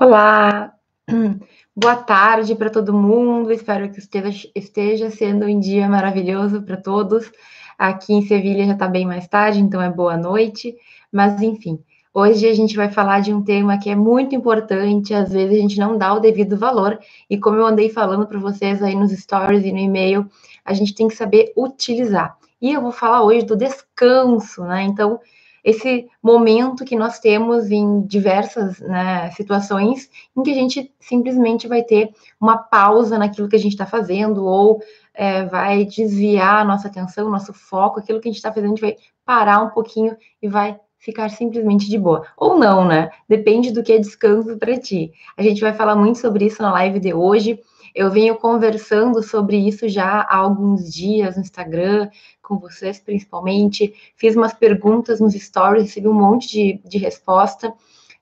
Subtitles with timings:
[0.00, 0.74] Olá,
[1.76, 3.52] boa tarde para todo mundo.
[3.52, 7.30] Espero que esteja, esteja sendo um dia maravilhoso para todos.
[7.78, 10.74] Aqui em Sevilha já está bem mais tarde, então é boa noite.
[11.12, 11.78] Mas enfim,
[12.12, 15.14] hoje a gente vai falar de um tema que é muito importante.
[15.14, 16.98] Às vezes a gente não dá o devido valor,
[17.30, 20.28] e como eu andei falando para vocês aí nos stories e no e-mail,
[20.64, 22.36] a gente tem que saber utilizar.
[22.60, 24.82] E eu vou falar hoje do descanso, né?
[24.82, 25.20] Então,
[25.64, 31.82] esse momento que nós temos em diversas né, situações em que a gente simplesmente vai
[31.82, 34.82] ter uma pausa naquilo que a gente está fazendo ou
[35.14, 38.76] é, vai desviar a nossa atenção, nosso foco, aquilo que a gente está fazendo, a
[38.76, 42.26] gente vai parar um pouquinho e vai ficar simplesmente de boa.
[42.36, 43.10] Ou não, né?
[43.28, 45.12] Depende do que é descanso para ti.
[45.36, 47.60] A gente vai falar muito sobre isso na live de hoje.
[47.94, 52.10] Eu venho conversando sobre isso já há alguns dias no Instagram,
[52.42, 53.94] com vocês principalmente.
[54.16, 57.72] Fiz umas perguntas nos stories, recebi um monte de, de resposta.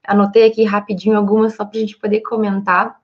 [0.07, 3.01] Anotei aqui rapidinho algumas só para a gente poder comentar.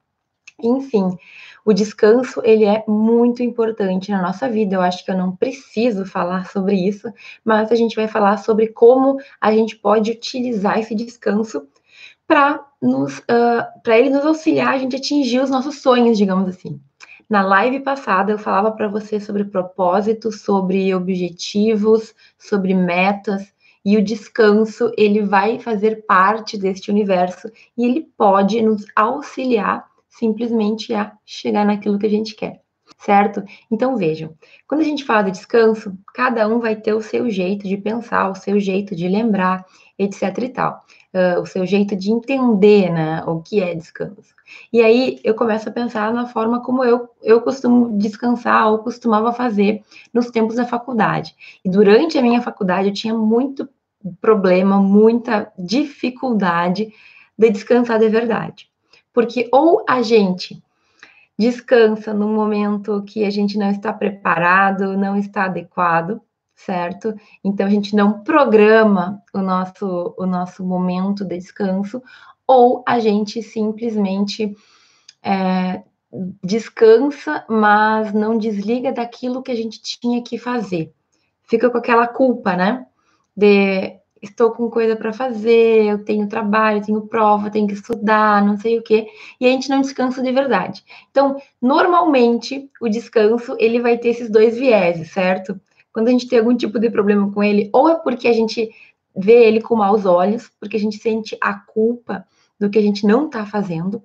[0.62, 1.16] Enfim,
[1.64, 4.74] o descanso ele é muito importante na nossa vida.
[4.74, 7.10] Eu acho que eu não preciso falar sobre isso,
[7.44, 11.66] mas a gente vai falar sobre como a gente pode utilizar esse descanso
[12.28, 16.80] para uh, para ele nos auxiliar a gente atingir os nossos sonhos, digamos assim.
[17.28, 23.52] Na live passada eu falava para você sobre propósito, sobre objetivos, sobre metas
[23.84, 30.92] e o descanso, ele vai fazer parte deste universo e ele pode nos auxiliar simplesmente
[30.92, 32.60] a chegar naquilo que a gente quer
[32.98, 33.42] certo?
[33.70, 34.34] Então vejam,
[34.66, 38.28] quando a gente fala de descanso, cada um vai ter o seu jeito de pensar,
[38.28, 39.64] o seu jeito de lembrar,
[39.98, 40.84] etc e tal
[41.14, 44.34] uh, o seu jeito de entender né, o que é descanso.
[44.72, 49.32] E aí eu começo a pensar na forma como eu, eu costumo descansar ou costumava
[49.32, 51.34] fazer nos tempos da faculdade.
[51.64, 53.68] E durante a minha faculdade eu tinha muito
[54.20, 56.92] problema, muita dificuldade
[57.36, 58.68] de descansar de verdade.
[59.12, 60.62] Porque ou a gente
[61.38, 66.20] descansa no momento que a gente não está preparado, não está adequado,
[66.58, 67.14] certo?
[67.42, 72.02] Então a gente não programa o nosso, o nosso momento de descanso,
[72.46, 74.56] ou a gente simplesmente
[75.22, 75.82] é,
[76.42, 80.92] descansa, mas não desliga daquilo que a gente tinha que fazer.
[81.44, 82.86] Fica com aquela culpa, né?
[83.36, 88.56] De estou com coisa para fazer, eu tenho trabalho, tenho prova, tenho que estudar, não
[88.56, 89.06] sei o quê,
[89.40, 90.84] e a gente não descansa de verdade.
[91.08, 95.60] Então, normalmente, o descanso, ele vai ter esses dois vieses, certo?
[95.92, 98.70] Quando a gente tem algum tipo de problema com ele, ou é porque a gente
[99.16, 102.24] vê ele com maus olhos, porque a gente sente a culpa
[102.58, 104.02] do que a gente não está fazendo,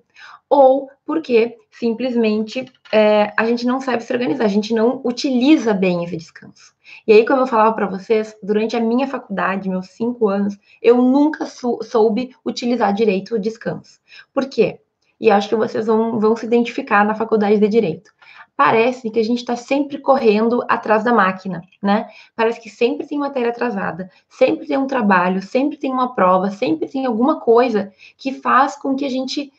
[0.48, 6.04] ou porque simplesmente é, a gente não sabe se organizar, a gente não utiliza bem
[6.04, 6.72] esse descanso.
[7.06, 10.96] E aí, como eu falava para vocês, durante a minha faculdade, meus cinco anos, eu
[10.98, 13.98] nunca sou, soube utilizar direito o descanso.
[14.32, 14.80] Por quê?
[15.20, 18.13] E acho que vocês vão, vão se identificar na faculdade de direito
[18.56, 22.06] parece que a gente está sempre correndo atrás da máquina, né?
[22.36, 26.88] Parece que sempre tem matéria atrasada, sempre tem um trabalho, sempre tem uma prova, sempre
[26.88, 29.52] tem alguma coisa que faz com que a gente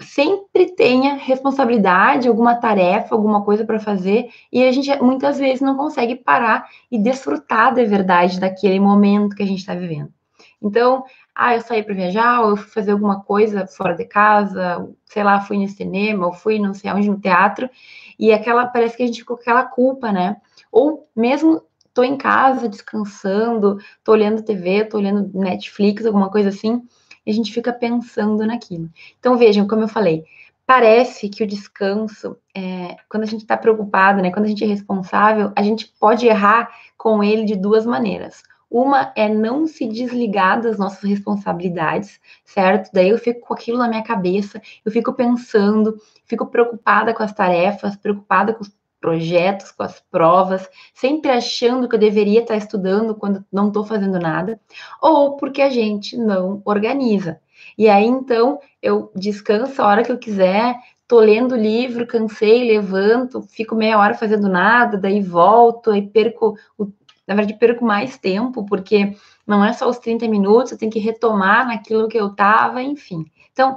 [0.00, 5.76] sempre tenha responsabilidade, alguma tarefa, alguma coisa para fazer, e a gente muitas vezes não
[5.76, 10.12] consegue parar e desfrutar da verdade daquele momento que a gente está vivendo.
[10.60, 11.04] Então,
[11.38, 15.22] ah, eu saí para viajar, ou eu fui fazer alguma coisa fora de casa, sei
[15.22, 17.70] lá, fui no cinema, ou fui não sei onde no teatro,
[18.18, 20.36] e aquela parece que a gente ficou com aquela culpa, né?
[20.72, 21.62] Ou mesmo
[21.94, 26.82] tô em casa descansando, tô olhando TV, tô olhando Netflix, alguma coisa assim,
[27.24, 28.90] e a gente fica pensando naquilo.
[29.20, 30.24] Então vejam, como eu falei,
[30.66, 34.66] parece que o descanso, é, quando a gente está preocupado, né, quando a gente é
[34.66, 38.42] responsável, a gente pode errar com ele de duas maneiras.
[38.70, 42.90] Uma é não se desligar das nossas responsabilidades, certo?
[42.92, 45.96] Daí eu fico com aquilo na minha cabeça, eu fico pensando,
[46.26, 48.70] fico preocupada com as tarefas, preocupada com os
[49.00, 54.18] projetos, com as provas, sempre achando que eu deveria estar estudando quando não estou fazendo
[54.18, 54.60] nada,
[55.00, 57.40] ou porque a gente não organiza.
[57.76, 60.76] E aí então eu descanso a hora que eu quiser,
[61.06, 66.56] tô lendo o livro, cansei, levanto, fico meia hora fazendo nada, daí volto, aí perco
[66.76, 66.86] o
[67.28, 69.14] na verdade, perco mais tempo, porque
[69.46, 73.26] não é só os 30 minutos, eu tenho que retomar naquilo que eu estava, enfim.
[73.52, 73.76] Então,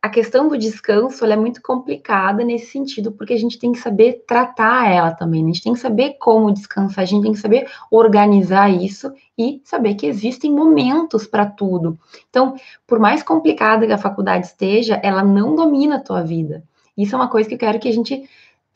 [0.00, 4.24] a questão do descanso é muito complicada nesse sentido, porque a gente tem que saber
[4.26, 5.50] tratar ela também, né?
[5.50, 9.60] a gente tem que saber como descansar, a gente tem que saber organizar isso e
[9.64, 11.98] saber que existem momentos para tudo.
[12.30, 12.54] Então,
[12.86, 16.62] por mais complicada que a faculdade esteja, ela não domina a tua vida.
[16.96, 18.26] Isso é uma coisa que eu quero que a gente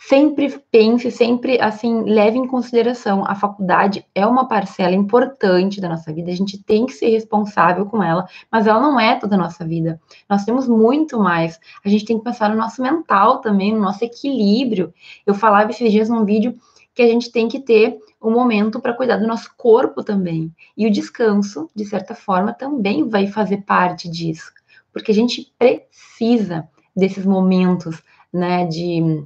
[0.09, 6.13] sempre pense, sempre assim, leve em consideração a faculdade é uma parcela importante da nossa
[6.13, 9.39] vida, a gente tem que ser responsável com ela, mas ela não é toda a
[9.39, 10.01] nossa vida.
[10.29, 11.59] Nós temos muito mais.
[11.85, 14.93] A gente tem que pensar no nosso mental também, no nosso equilíbrio.
[15.25, 16.57] Eu falava esses dias num vídeo
[16.95, 20.53] que a gente tem que ter um momento para cuidar do nosso corpo também.
[20.77, 24.53] E o descanso, de certa forma, também vai fazer parte disso,
[24.93, 28.03] porque a gente precisa desses momentos,
[28.33, 29.25] né, de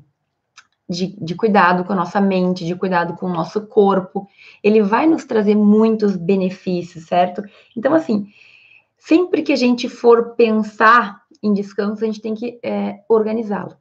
[0.89, 4.29] de, de, cuidado com a nossa mente, de cuidado com o nosso corpo,
[4.63, 7.43] ele vai nos trazer muitos benefícios, certo?
[7.77, 8.29] Então, assim,
[8.97, 13.77] sempre que a gente for pensar em descanso, a gente tem que é, organizá-lo.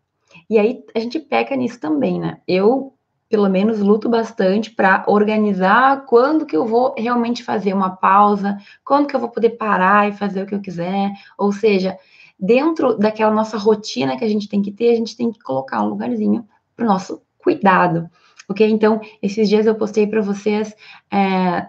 [0.50, 2.40] E aí a gente peca nisso também, né?
[2.48, 2.94] Eu,
[3.30, 9.08] pelo menos, luto bastante para organizar quando que eu vou realmente fazer uma pausa, quando
[9.08, 11.12] que eu vou poder parar e fazer o que eu quiser.
[11.38, 11.98] Ou seja,
[12.40, 15.82] dentro daquela nossa rotina que a gente tem que ter, a gente tem que colocar
[15.82, 18.10] um lugarzinho para o nosso cuidado,
[18.50, 18.70] ok?
[18.70, 20.76] Então, esses dias eu postei para vocês
[21.12, 21.68] é,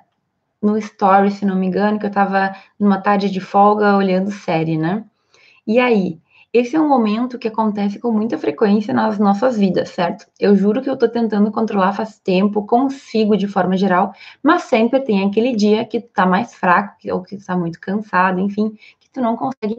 [0.60, 4.76] no story, se não me engano, que eu estava numa tarde de folga olhando série,
[4.76, 5.04] né?
[5.66, 6.18] E aí,
[6.52, 10.26] esse é um momento que acontece com muita frequência nas nossas vidas, certo?
[10.40, 14.12] Eu juro que eu tô tentando controlar faz tempo, consigo de forma geral,
[14.42, 17.78] mas sempre tem aquele dia que tu tá mais fraco, ou que tu tá muito
[17.78, 19.78] cansado, enfim, que tu não consegue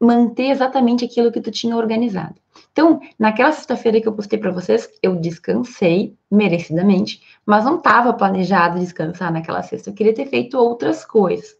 [0.00, 2.34] manter exatamente aquilo que tu tinha organizado.
[2.72, 8.78] Então, naquela sexta-feira que eu postei para vocês, eu descansei merecidamente, mas não estava planejado
[8.78, 9.90] descansar naquela sexta.
[9.90, 11.56] Eu queria ter feito outras coisas.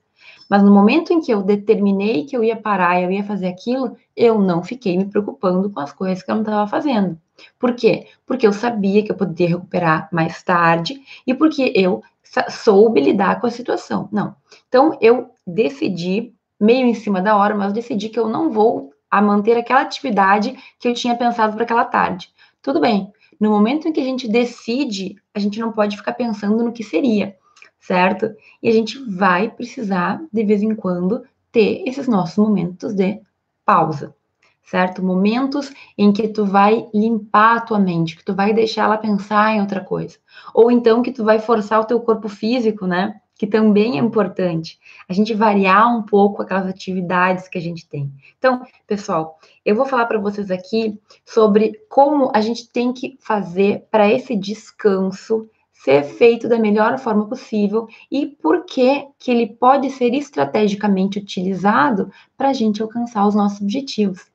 [0.49, 3.97] Mas no momento em que eu determinei que eu ia parar, eu ia fazer aquilo,
[4.17, 7.19] eu não fiquei me preocupando com as coisas que eu não estava fazendo.
[7.59, 8.07] Por quê?
[8.25, 12.03] Porque eu sabia que eu poderia recuperar mais tarde e porque eu
[12.49, 14.09] soube lidar com a situação.
[14.13, 14.37] Não.
[14.69, 19.23] Então, eu decidi meio em cima da hora, mas decidi que eu não vou a
[19.23, 22.31] manter aquela atividade que eu tinha pensado para aquela tarde.
[22.61, 23.13] Tudo bem.
[23.39, 26.83] No momento em que a gente decide, a gente não pode ficar pensando no que
[26.83, 27.37] seria,
[27.79, 28.35] certo?
[28.63, 31.23] E a gente vai precisar, de vez em quando,
[31.53, 33.21] ter esses nossos momentos de
[33.65, 34.15] pausa,
[34.63, 35.03] certo?
[35.03, 39.55] Momentos em que tu vai limpar a tua mente, que tu vai deixar ela pensar
[39.55, 40.19] em outra coisa.
[40.55, 43.21] Ou então que tu vai forçar o teu corpo físico, né?
[43.37, 44.79] Que também é importante.
[45.09, 48.11] A gente variar um pouco aquelas atividades que a gente tem.
[48.39, 53.87] Então, pessoal, eu vou falar para vocês aqui sobre como a gente tem que fazer
[53.91, 59.91] para esse descanso ser feito da melhor forma possível e por que que ele pode
[59.91, 64.27] ser estrategicamente utilizado para a gente alcançar os nossos objetivos.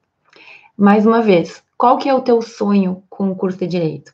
[0.78, 4.14] Mais uma vez, qual que é o teu sonho com o curso de Direito?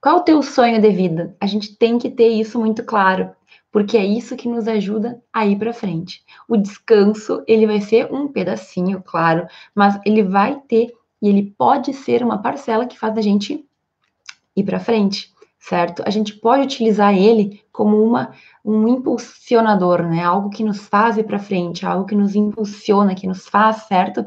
[0.00, 1.34] Qual o teu sonho de vida?
[1.40, 3.30] A gente tem que ter isso muito claro
[3.76, 6.24] porque é isso que nos ajuda a ir para frente.
[6.48, 11.92] O descanso, ele vai ser um pedacinho, claro, mas ele vai ter e ele pode
[11.92, 13.62] ser uma parcela que faz a gente
[14.56, 16.02] ir para frente, certo?
[16.06, 18.32] A gente pode utilizar ele como uma
[18.64, 20.24] um impulsionador, né?
[20.24, 24.24] Algo que nos faz ir para frente, algo que nos impulsiona, que nos faz, certo?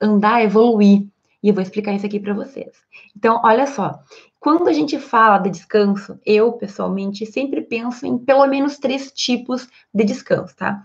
[0.00, 1.08] Andar, evoluir.
[1.42, 2.70] E eu vou explicar isso aqui para vocês.
[3.16, 3.98] Então, olha só,
[4.42, 9.68] quando a gente fala de descanso, eu pessoalmente sempre penso em pelo menos três tipos
[9.94, 10.82] de descanso, tá?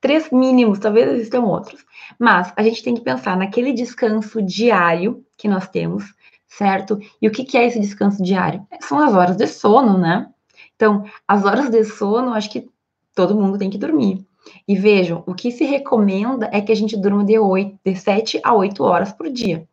[0.00, 1.84] Três mínimos, talvez existam outros.
[2.16, 6.04] Mas a gente tem que pensar naquele descanso diário que nós temos,
[6.46, 7.00] certo?
[7.20, 8.64] E o que, é esse descanso diário?
[8.80, 10.30] São as horas de sono, né?
[10.76, 12.68] Então, as horas de sono, acho que
[13.12, 14.24] todo mundo tem que dormir.
[14.68, 18.40] E vejam, o que se recomenda é que a gente durma de, 8, de 7
[18.44, 19.68] a 8 horas por dia.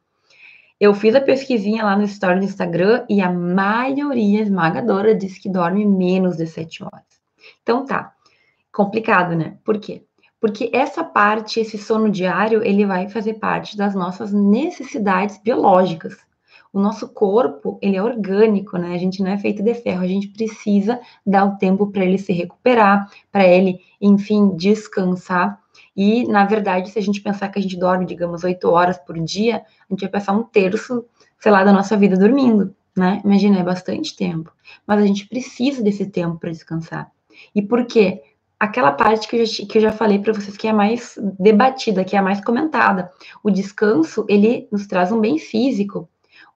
[0.79, 5.49] Eu fiz a pesquisinha lá no story do Instagram e a maioria esmagadora diz que
[5.49, 7.01] dorme menos de 7 horas.
[7.63, 8.13] Então tá,
[8.71, 9.57] complicado, né?
[9.63, 10.03] Por quê?
[10.39, 16.15] Porque essa parte, esse sono diário, ele vai fazer parte das nossas necessidades biológicas.
[16.71, 18.93] O nosso corpo, ele é orgânico, né?
[18.93, 22.19] A gente não é feito de ferro, a gente precisa dar o tempo para ele
[22.19, 25.59] se recuperar, para ele, enfim, descansar.
[25.97, 29.17] E, na verdade, se a gente pensar que a gente dorme, digamos, oito horas por
[29.19, 31.03] dia, a gente vai passar um terço,
[31.39, 33.19] sei lá, da nossa vida dormindo, né?
[33.25, 34.53] Imagina, é bastante tempo.
[34.85, 37.11] Mas a gente precisa desse tempo para descansar.
[37.53, 38.21] E por quê?
[38.59, 42.03] Aquela parte que eu já, que eu já falei para vocês que é mais debatida,
[42.03, 43.11] que é mais comentada.
[43.43, 46.07] O descanso, ele nos traz um bem físico.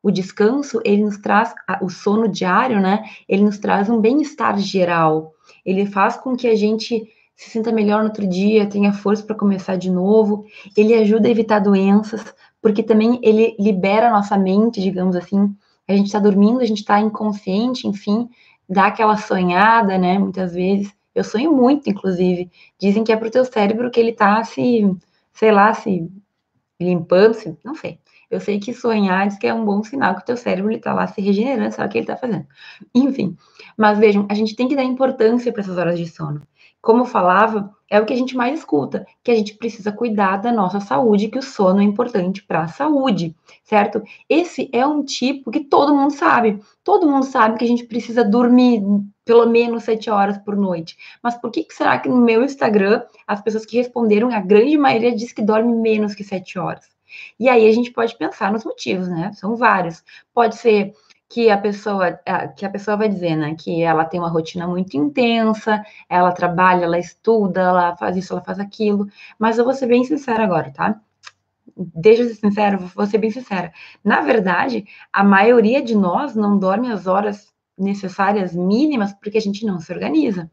[0.03, 3.03] O descanso, ele nos traz, o sono diário, né?
[3.27, 5.33] Ele nos traz um bem-estar geral.
[5.65, 7.07] Ele faz com que a gente
[7.41, 10.45] se sinta melhor no outro dia, tenha força para começar de novo.
[10.77, 12.23] Ele ajuda a evitar doenças,
[12.61, 15.51] porque também ele libera a nossa mente, digamos assim.
[15.87, 18.29] A gente está dormindo, a gente está inconsciente, enfim,
[18.69, 20.19] dá aquela sonhada, né?
[20.19, 20.93] Muitas vezes.
[21.15, 22.51] Eu sonho muito, inclusive.
[22.79, 24.87] Dizem que é pro teu cérebro que ele tá se,
[25.33, 26.07] sei lá, se
[26.79, 27.97] limpando, se, não sei.
[28.29, 30.93] Eu sei que sonhar diz que é um bom sinal que o teu cérebro está
[30.93, 32.45] lá se regenerando, sabe o que ele está fazendo.
[32.93, 33.35] Enfim,
[33.75, 36.41] mas vejam, a gente tem que dar importância para essas horas de sono.
[36.81, 40.37] Como eu falava, é o que a gente mais escuta, que a gente precisa cuidar
[40.37, 44.01] da nossa saúde, que o sono é importante para a saúde, certo?
[44.27, 46.59] Esse é um tipo que todo mundo sabe.
[46.83, 48.81] Todo mundo sabe que a gente precisa dormir
[49.23, 50.97] pelo menos sete horas por noite.
[51.21, 54.77] Mas por que, que será que no meu Instagram as pessoas que responderam, a grande
[54.77, 56.89] maioria diz que dorme menos que sete horas?
[57.39, 59.31] E aí a gente pode pensar nos motivos, né?
[59.33, 60.03] São vários.
[60.33, 60.93] Pode ser
[61.33, 62.19] que a pessoa
[62.57, 66.85] que a pessoa vai dizer, né, que ela tem uma rotina muito intensa, ela trabalha,
[66.85, 69.07] ela estuda, ela faz isso, ela faz aquilo,
[69.39, 70.99] mas eu vou ser bem sincera agora, tá?
[71.77, 73.71] Deixa eu ser sincera, vou ser bem sincera.
[74.03, 79.65] Na verdade, a maioria de nós não dorme as horas necessárias mínimas porque a gente
[79.65, 80.51] não se organiza.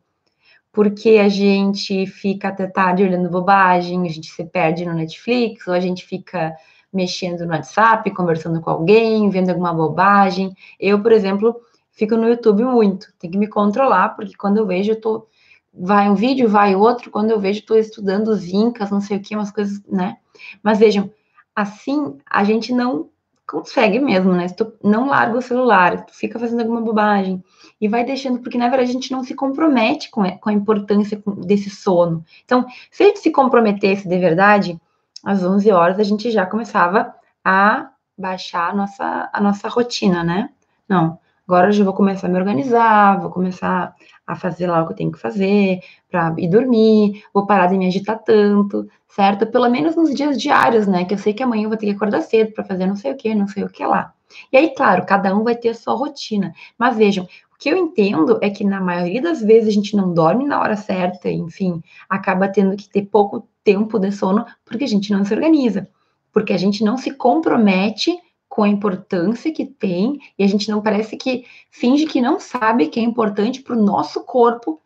[0.73, 5.75] Porque a gente fica até tarde olhando bobagem, a gente se perde no Netflix, ou
[5.75, 6.55] a gente fica
[6.93, 10.55] mexendo no WhatsApp, conversando com alguém, vendo alguma bobagem.
[10.79, 11.61] Eu, por exemplo,
[11.93, 13.13] fico no YouTube muito.
[13.19, 15.27] Tem que me controlar, porque quando eu vejo, eu tô.
[15.73, 17.11] Vai um vídeo, vai outro.
[17.11, 20.17] Quando eu vejo, estou estudando os incas, não sei o que, umas coisas, né?
[20.63, 21.11] Mas vejam,
[21.55, 23.11] assim a gente não
[23.49, 24.49] consegue mesmo, né?
[24.49, 27.43] Tu não larga o celular, tu fica fazendo alguma bobagem
[27.81, 31.21] e vai deixando, porque na verdade a gente não se compromete com, com a importância
[31.39, 32.25] desse sono.
[32.45, 34.79] Então, se a gente se comprometesse de verdade,
[35.25, 40.51] às 11 horas a gente já começava a baixar a nossa, a nossa rotina, né?
[40.89, 43.95] Não, agora eu já vou começar a me organizar, vou começar
[44.27, 47.79] a fazer lá o que eu tenho que fazer para ir dormir, vou parar de
[47.79, 49.47] me agitar tanto, certo?
[49.47, 51.05] Pelo menos nos dias diários, né?
[51.05, 53.13] Que eu sei que amanhã eu vou ter que acordar cedo para fazer não sei
[53.13, 54.13] o que, não sei o que lá.
[54.53, 56.53] E aí, claro, cada um vai ter a sua rotina.
[56.79, 57.27] Mas vejam,
[57.59, 60.77] que eu entendo é que na maioria das vezes a gente não dorme na hora
[60.77, 65.35] certa, enfim, acaba tendo que ter pouco tempo de sono porque a gente não se
[65.35, 65.89] organiza,
[66.33, 68.17] porque a gente não se compromete
[68.49, 72.87] com a importância que tem e a gente não parece que finge que não sabe
[72.87, 74.81] que é importante para o nosso corpo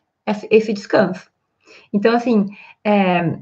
[0.51, 1.31] esse descanso.
[1.93, 2.49] Então, assim,
[2.85, 3.39] é,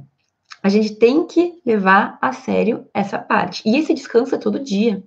[0.62, 3.62] a gente tem que levar a sério essa parte.
[3.64, 5.02] E esse descanso é todo dia.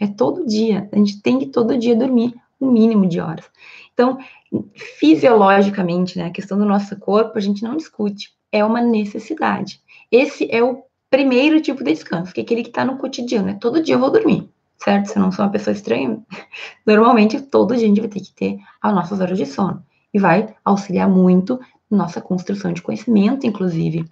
[0.00, 0.88] É todo dia.
[0.92, 3.44] A gente tem que todo dia dormir um mínimo de horas.
[3.92, 4.18] Então,
[4.98, 9.80] fisiologicamente, né, a questão do nosso corpo, a gente não discute é uma necessidade.
[10.10, 13.54] Esse é o primeiro tipo de descanso, que é aquele que está no cotidiano, é
[13.54, 15.06] todo dia eu vou dormir, certo?
[15.06, 16.20] Se eu não sou uma pessoa estranha,
[16.86, 19.84] normalmente todo dia a gente vai ter que ter as nossas horas de sono.
[20.12, 24.04] E vai auxiliar muito nossa construção de conhecimento, inclusive.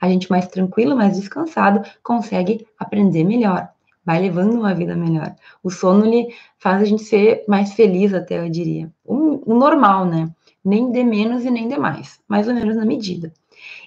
[0.00, 3.70] A gente mais tranquilo, mais descansado, consegue aprender melhor,
[4.06, 5.34] vai levando uma vida melhor.
[5.64, 8.88] O sono lhe faz a gente ser mais feliz, até eu diria.
[9.04, 10.30] O, o normal, né?
[10.64, 13.32] Nem de menos e nem de mais, mais ou menos na medida.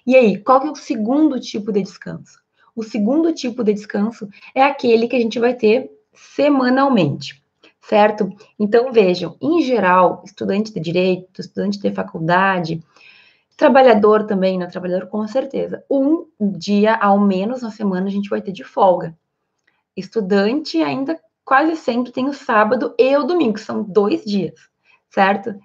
[0.05, 2.39] E aí, qual que é o segundo tipo de descanso?
[2.75, 7.41] O segundo tipo de descanso é aquele que a gente vai ter semanalmente,
[7.81, 8.29] certo?
[8.59, 12.83] Então, vejam, em geral, estudante de direito, estudante de faculdade,
[13.55, 14.65] trabalhador também, né?
[14.67, 19.15] Trabalhador com certeza, um dia ao menos na semana a gente vai ter de folga.
[19.99, 24.53] Estudante ainda quase sempre tem o sábado e o domingo, são dois dias,
[25.09, 25.55] certo?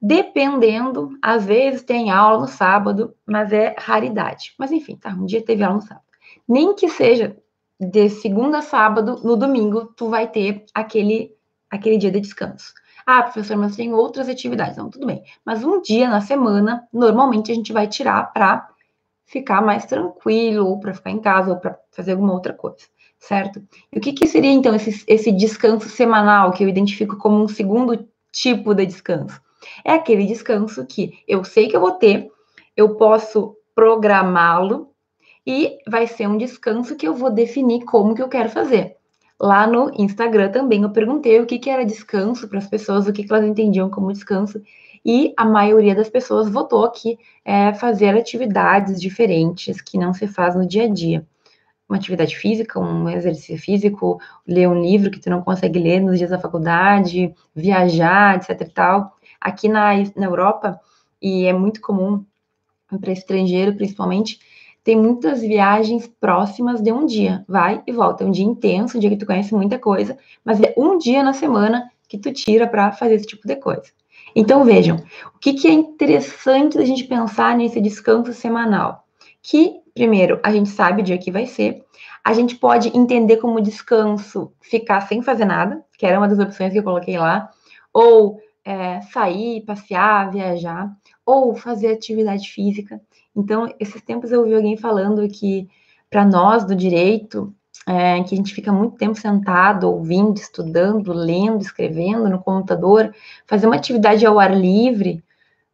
[0.00, 4.54] Dependendo, às vezes tem aula no sábado, mas é raridade.
[4.58, 6.04] Mas enfim, tá, um dia teve aula no sábado.
[6.48, 7.36] Nem que seja
[7.78, 11.34] de segunda a sábado, no domingo, tu vai ter aquele,
[11.70, 12.72] aquele dia de descanso.
[13.04, 14.76] Ah, professor, mas tem outras atividades.
[14.76, 15.22] Não, tudo bem.
[15.44, 18.68] Mas um dia na semana, normalmente a gente vai tirar para
[19.26, 22.86] ficar mais tranquilo, ou para ficar em casa, ou para fazer alguma outra coisa,
[23.18, 23.62] certo?
[23.92, 27.48] E o que, que seria, então, esse, esse descanso semanal que eu identifico como um
[27.48, 29.40] segundo tipo de descanso?
[29.84, 32.30] É aquele descanso que eu sei que eu vou ter,
[32.76, 34.90] eu posso programá-lo
[35.46, 38.96] e vai ser um descanso que eu vou definir como que eu quero fazer.
[39.38, 43.12] Lá no Instagram também eu perguntei o que, que era descanso para as pessoas, o
[43.12, 44.62] que, que elas entendiam como descanso,
[45.04, 50.56] e a maioria das pessoas votou que é fazer atividades diferentes que não se faz
[50.56, 51.24] no dia a dia.
[51.88, 56.18] Uma atividade física, um exercício físico, ler um livro que tu não consegue ler nos
[56.18, 60.80] dias da faculdade, viajar, etc e tal aqui na, na Europa,
[61.22, 62.24] e é muito comum
[63.00, 64.40] para estrangeiro, principalmente,
[64.82, 69.00] tem muitas viagens próximas de um dia, vai e volta, é um dia intenso, um
[69.00, 72.66] dia que tu conhece muita coisa, mas é um dia na semana que tu tira
[72.68, 73.90] para fazer esse tipo de coisa.
[74.34, 74.96] Então vejam,
[75.34, 79.04] o que, que é interessante da gente pensar nesse descanso semanal?
[79.42, 81.82] Que, primeiro, a gente sabe o dia que vai ser,
[82.22, 86.72] a gente pode entender como descanso ficar sem fazer nada, que era uma das opções
[86.72, 87.50] que eu coloquei lá,
[87.92, 93.00] ou é, sair, passear, viajar, ou fazer atividade física.
[93.34, 95.66] Então, esses tempos eu ouvi alguém falando que
[96.10, 97.54] para nós do direito,
[97.88, 103.14] é, que a gente fica muito tempo sentado, ouvindo, estudando, lendo, escrevendo no computador,
[103.46, 105.24] fazer uma atividade ao ar livre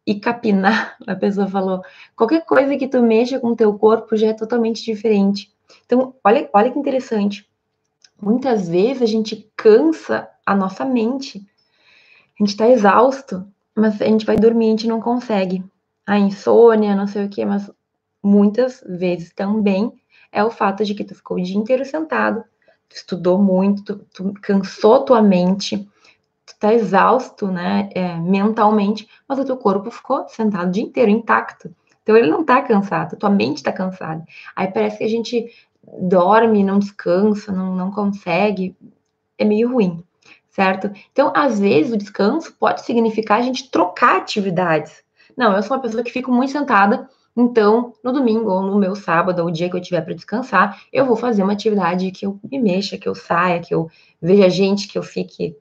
[0.05, 1.81] e capinar, a pessoa falou,
[2.15, 5.51] qualquer coisa que tu mexa com o teu corpo já é totalmente diferente.
[5.85, 7.47] Então, olha, olha que interessante.
[8.21, 11.45] Muitas vezes a gente cansa a nossa mente.
[12.39, 13.45] A gente está exausto,
[13.75, 15.63] mas a gente vai dormir, a gente não consegue.
[16.05, 17.69] A insônia, não sei o que, mas
[18.21, 19.91] muitas vezes também
[20.31, 22.43] é o fato de que tu ficou o dia inteiro sentado,
[22.89, 25.87] tu estudou muito, tu, tu cansou tua mente,
[26.45, 31.09] tu tá exausto, né, é, mentalmente, mas o teu corpo ficou sentado o dia inteiro,
[31.09, 31.73] intacto.
[32.01, 34.23] Então ele não tá cansado, tua mente tá cansada.
[34.55, 35.45] Aí parece que a gente
[36.01, 38.75] dorme, não descansa, não, não consegue,
[39.37, 40.03] é meio ruim,
[40.49, 40.91] certo?
[41.11, 45.03] Então, às vezes, o descanso pode significar a gente trocar atividades.
[45.35, 48.95] Não, eu sou uma pessoa que fico muito sentada, então, no domingo ou no meu
[48.95, 52.25] sábado, ou o dia que eu tiver para descansar, eu vou fazer uma atividade que
[52.25, 53.89] eu me mexa, que eu saia, que eu
[54.21, 55.57] veja gente, que eu fique,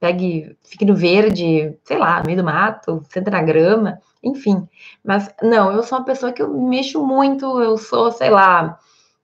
[0.00, 4.68] pegue, fique no verde, sei lá, no meio do mato, senta na grama, enfim.
[5.04, 8.78] Mas não, eu sou uma pessoa que eu mexo muito, eu sou, sei lá,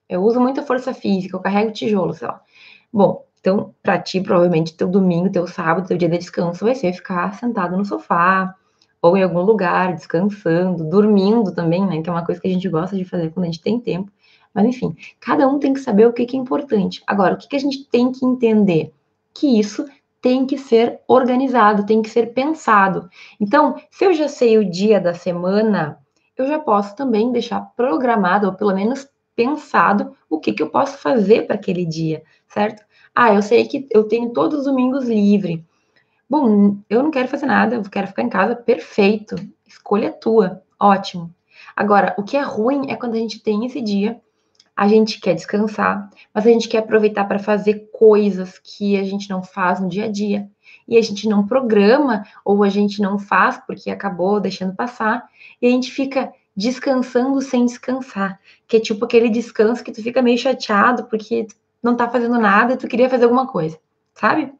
[0.09, 2.41] eu uso muita força física, eu carrego tijolo, sei lá.
[2.93, 6.93] Bom, então, para ti, provavelmente, teu domingo, teu sábado, teu dia de descanso vai ser
[6.93, 8.55] ficar sentado no sofá,
[9.03, 12.01] ou em algum lugar, descansando, dormindo também, né?
[12.01, 14.13] Que é uma coisa que a gente gosta de fazer quando a gente tem tempo.
[14.55, 17.03] Mas enfim, cada um tem que saber o que, é importante.
[17.07, 18.93] Agora, o que a gente tem que entender?
[19.35, 19.87] Que isso
[20.23, 23.11] tem que ser organizado, tem que ser pensado.
[23.41, 25.99] Então, se eu já sei o dia da semana,
[26.37, 30.97] eu já posso também deixar programado, ou pelo menos pensado, o que, que eu posso
[30.99, 32.85] fazer para aquele dia, certo?
[33.13, 35.67] Ah, eu sei que eu tenho todos os domingos livre.
[36.31, 39.35] Bom, eu não quero fazer nada, eu quero ficar em casa, perfeito.
[39.67, 41.35] Escolha tua, ótimo.
[41.75, 44.21] Agora, o que é ruim é quando a gente tem esse dia,
[44.83, 49.31] a gente quer descansar, mas a gente quer aproveitar para fazer coisas que a gente
[49.31, 50.51] não faz no dia a dia.
[50.89, 55.25] E a gente não programa, ou a gente não faz porque acabou deixando passar,
[55.61, 60.21] e a gente fica descansando sem descansar, que é tipo aquele descanso que tu fica
[60.21, 61.47] meio chateado porque
[61.81, 63.79] não tá fazendo nada e tu queria fazer alguma coisa,
[64.13, 64.53] sabe?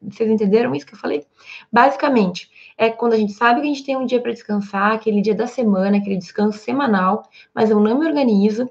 [0.00, 1.26] Vocês entenderam isso que eu falei?
[1.70, 5.20] Basicamente, é quando a gente sabe que a gente tem um dia para descansar, aquele
[5.20, 8.70] dia da semana, aquele descanso semanal, mas eu não me organizo.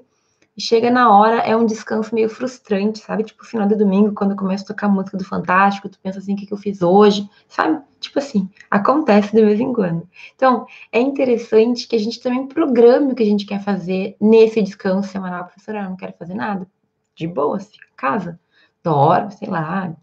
[0.54, 3.24] E chega na hora, é um descanso meio frustrante, sabe?
[3.24, 6.36] Tipo, final de domingo, quando começa a tocar música do Fantástico, tu pensa assim, o
[6.36, 7.28] que, que eu fiz hoje?
[7.48, 7.82] Sabe?
[7.98, 10.06] Tipo assim, acontece de vez em quando.
[10.34, 14.60] Então, é interessante que a gente também programe o que a gente quer fazer nesse
[14.60, 15.44] descanso semanal.
[15.44, 16.66] Professora, eu não quero fazer nada.
[17.14, 18.38] De boa, fica em casa.
[18.84, 19.94] Dorme, sei lá,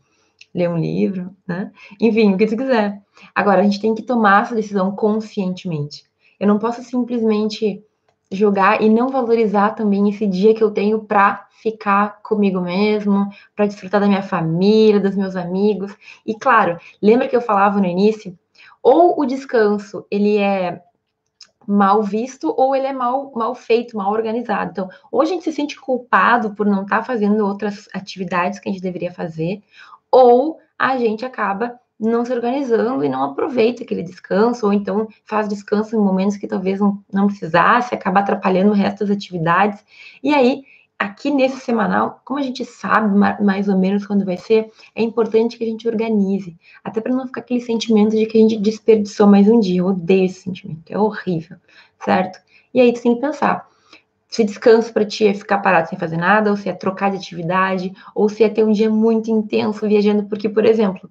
[0.54, 1.72] ler um livro, né?
[2.02, 3.00] Enfim, o que tu quiser.
[3.36, 6.06] Agora, a gente tem que tomar essa decisão conscientemente.
[6.40, 7.84] Eu não posso simplesmente
[8.32, 13.65] jogar e não valorizar também esse dia que eu tenho para ficar comigo mesmo, para
[13.65, 15.96] desfrutar da minha família, dos meus amigos.
[16.26, 18.38] E claro, lembra que eu falava no início?
[18.82, 20.82] Ou o descanso, ele é
[21.68, 24.72] mal visto ou ele é mal, mal feito, mal organizado.
[24.72, 28.68] Então, ou a gente se sente culpado por não estar tá fazendo outras atividades que
[28.70, 29.62] a gente deveria fazer,
[30.12, 35.50] ou a gente acaba não se organizando e não aproveita aquele descanso, ou então faz
[35.50, 39.84] descanso em momentos que talvez não, não precisasse, acaba atrapalhando o resto das atividades.
[40.24, 40.64] E aí,
[40.98, 45.58] aqui nesse semanal, como a gente sabe mais ou menos quando vai ser, é importante
[45.58, 49.28] que a gente organize, até para não ficar aquele sentimento de que a gente desperdiçou
[49.28, 49.82] mais um dia.
[49.82, 51.58] Eu odeio esse sentimento, é horrível,
[52.04, 52.40] certo?
[52.74, 53.68] E aí tu tem que pensar,
[54.30, 57.18] se descanso para ti é ficar parado sem fazer nada, ou se é trocar de
[57.18, 61.10] atividade, ou se é ter um dia muito intenso viajando, porque, por exemplo,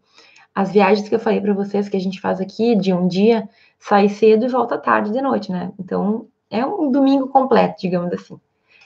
[0.58, 3.48] as viagens que eu falei para vocês que a gente faz aqui de um dia,
[3.78, 5.70] sai cedo e volta tarde de noite, né?
[5.78, 8.40] Então, é um domingo completo, digamos assim.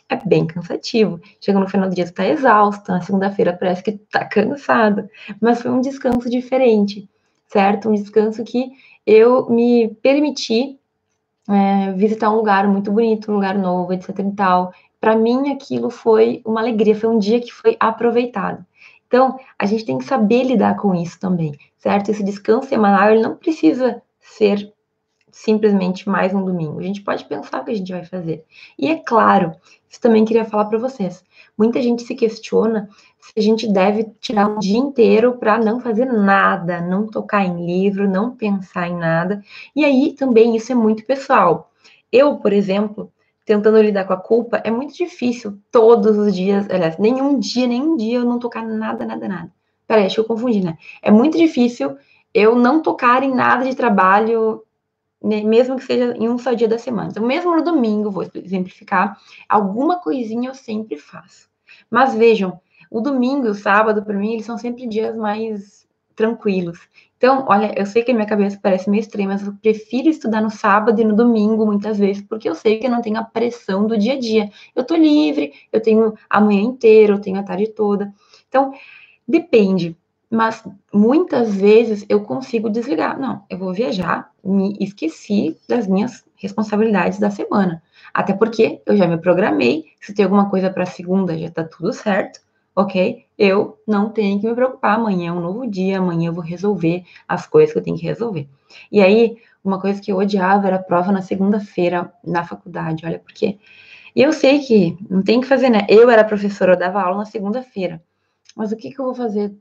[0.06, 1.18] É bem cansativo.
[1.40, 5.08] Chega no final do dia, tu tá exausto, na segunda-feira parece que tu tá cansado,
[5.40, 7.08] mas foi um descanso diferente,
[7.46, 7.88] certo?
[7.88, 8.70] Um descanso que
[9.06, 10.78] eu me permiti
[11.48, 14.74] é, visitar um lugar muito bonito, um lugar novo, etc e tal.
[15.00, 18.62] Para mim, aquilo foi uma alegria, foi um dia que foi aproveitado.
[19.12, 22.10] Então, a gente tem que saber lidar com isso também, certo?
[22.10, 24.72] Esse descanso semanal, ele não precisa ser
[25.30, 26.80] simplesmente mais um domingo.
[26.80, 28.42] A gente pode pensar o que a gente vai fazer.
[28.78, 29.52] E é claro,
[29.86, 31.22] isso também queria falar para vocês.
[31.58, 32.88] Muita gente se questiona
[33.20, 37.66] se a gente deve tirar um dia inteiro para não fazer nada, não tocar em
[37.66, 39.44] livro, não pensar em nada.
[39.76, 41.70] E aí também isso é muito pessoal.
[42.10, 43.12] Eu, por exemplo,
[43.44, 47.96] tentando lidar com a culpa, é muito difícil todos os dias, aliás, nenhum dia, nenhum
[47.96, 49.52] dia eu não tocar nada, nada, nada.
[49.86, 50.76] Peraí, deixa eu confundir, né?
[51.02, 51.96] É muito difícil
[52.34, 54.62] eu não tocar em nada de trabalho,
[55.22, 57.08] né, mesmo que seja em um só dia da semana.
[57.10, 61.48] Então, mesmo no domingo, vou exemplificar, alguma coisinha eu sempre faço.
[61.90, 66.78] Mas vejam, O domingo e o sábado, para mim, eles são sempre dias mais tranquilos.
[67.22, 70.40] Então, olha, eu sei que a minha cabeça parece meio estranha, mas eu prefiro estudar
[70.40, 73.22] no sábado e no domingo, muitas vezes, porque eu sei que eu não tenho a
[73.22, 74.50] pressão do dia a dia.
[74.74, 78.12] Eu tô livre, eu tenho a manhã inteira, eu tenho a tarde toda.
[78.48, 78.72] Então,
[79.26, 79.96] depende.
[80.28, 83.16] Mas muitas vezes eu consigo desligar.
[83.16, 87.80] Não, eu vou viajar, me esqueci das minhas responsabilidades da semana.
[88.12, 91.92] Até porque eu já me programei, se tem alguma coisa para segunda, já tá tudo
[91.92, 92.40] certo
[92.74, 93.26] ok?
[93.44, 94.94] Eu não tenho que me preocupar.
[94.94, 98.04] Amanhã é um novo dia, amanhã eu vou resolver as coisas que eu tenho que
[98.04, 98.48] resolver.
[98.90, 103.18] E aí, uma coisa que eu odiava era a prova na segunda-feira na faculdade, olha,
[103.18, 103.58] porque.
[104.14, 105.84] E eu sei que não tem que fazer, né?
[105.88, 108.00] Eu era professora, eu dava aula na segunda-feira.
[108.54, 109.52] Mas o que, que eu vou fazer?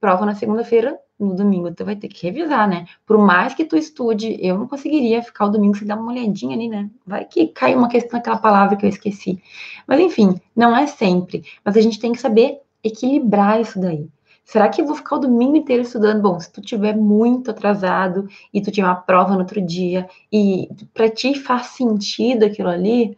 [0.00, 2.86] Prova na segunda-feira, no domingo tu vai ter que revisar, né?
[3.06, 6.56] Por mais que tu estude, eu não conseguiria ficar o domingo sem dar uma olhadinha
[6.56, 6.90] ali, né?
[7.06, 9.40] Vai que cai uma questão naquela palavra que eu esqueci.
[9.86, 11.44] Mas enfim, não é sempre.
[11.64, 14.08] Mas a gente tem que saber equilibrar isso daí.
[14.44, 16.22] Será que eu vou ficar o domingo inteiro estudando?
[16.22, 20.68] Bom, se tu tiver muito atrasado e tu tiver uma prova no outro dia e
[20.94, 23.16] para ti faz sentido aquilo ali,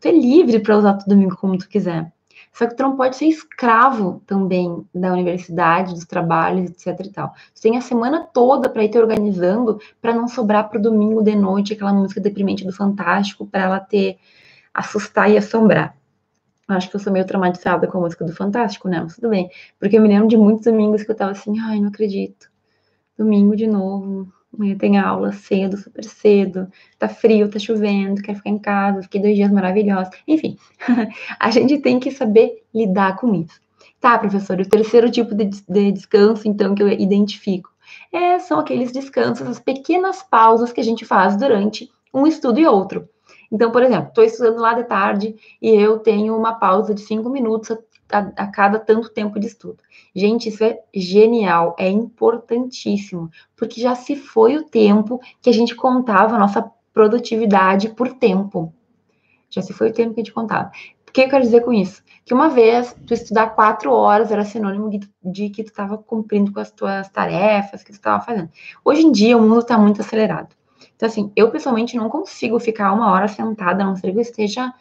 [0.00, 2.10] tu é livre para usar o domingo como tu quiser.
[2.52, 7.34] Só que tu não pode ser escravo também da universidade, dos trabalhos, etc e tal.
[7.54, 11.34] Tu tem a semana toda para ir te organizando para não sobrar pro domingo de
[11.34, 14.18] noite aquela música deprimente do Fantástico para ela ter
[14.72, 15.96] assustar e assombrar.
[16.68, 19.00] Acho que eu sou meio traumatizada com a música do Fantástico, né?
[19.00, 19.50] Mas tudo bem.
[19.78, 22.50] Porque eu me lembro de muitos domingos que eu tava assim, ai, não acredito.
[23.18, 28.50] Domingo de novo, amanhã tem aula cedo, super cedo, tá frio, tá chovendo, quero ficar
[28.50, 30.14] em casa, fiquei dois dias maravilhosos.
[30.26, 30.56] Enfim,
[31.38, 33.60] a gente tem que saber lidar com isso.
[34.00, 37.70] Tá, professor, o terceiro tipo de, de descanso, então, que eu identifico,
[38.12, 42.66] é, são aqueles descansos, as pequenas pausas que a gente faz durante um estudo e
[42.66, 43.08] outro.
[43.52, 47.28] Então, por exemplo, estou estudando lá de tarde e eu tenho uma pausa de cinco
[47.28, 47.76] minutos
[48.10, 49.76] a, a, cada tanto tempo de estudo.
[50.14, 55.74] Gente, isso é genial, é importantíssimo, porque já se foi o tempo que a gente
[55.74, 58.72] contava a nossa produtividade por tempo.
[59.50, 60.72] Já se foi o tempo que a gente contava.
[61.06, 62.02] O que eu quero dizer com isso?
[62.24, 64.88] Que uma vez tu estudar quatro horas era sinônimo
[65.22, 68.48] de, que tu estava cumprindo com as tuas tarefas, que tu estava fazendo.
[68.82, 70.56] Hoje em dia o mundo está muito acelerado.
[71.02, 74.22] Então, assim, eu pessoalmente não consigo ficar uma hora sentada, a não ser que eu
[74.22, 74.72] esteja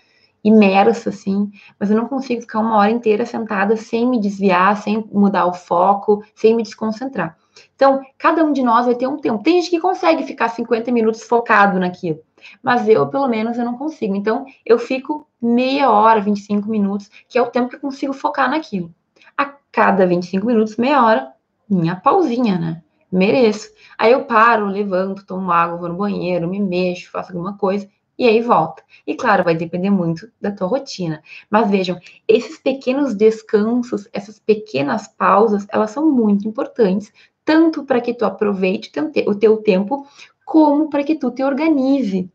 [0.43, 5.03] imersa, assim, mas eu não consigo ficar uma hora inteira sentada sem me desviar, sem
[5.12, 7.36] mudar o foco, sem me desconcentrar.
[7.73, 9.41] Então, cada um de nós vai ter um tempo.
[9.41, 12.19] Tem gente que consegue ficar 50 minutos focado naquilo,
[12.62, 14.15] mas eu, pelo menos, eu não consigo.
[14.15, 18.47] Então, eu fico meia hora, 25 minutos, que é o tempo que eu consigo focar
[18.47, 18.93] naquilo.
[19.36, 21.34] A cada 25 minutos, meia hora,
[21.67, 22.84] minha pausinha, né?
[23.12, 23.69] Mereço.
[23.97, 27.88] Aí eu paro, levanto, tomo água, vou no banheiro, me mexo, faço alguma coisa
[28.21, 28.84] e aí volta.
[29.08, 31.24] E claro, vai depender muito da tua rotina.
[31.50, 37.12] Mas vejam, esses pequenos descansos, essas pequenas pausas, elas são muito importantes,
[37.43, 38.91] tanto para que tu aproveite
[39.26, 40.06] o teu tempo,
[40.45, 42.30] como para que tu te organize.